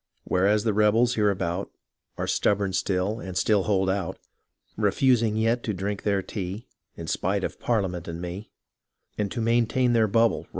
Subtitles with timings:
[0.23, 1.69] Whereas the rebels, hereabout,
[2.17, 4.17] Are stubborn still and still hold out;
[4.75, 8.49] Refusing yet to drink their tea, In spite of Parliament and me;
[9.19, 10.47] And to maintain their bubble.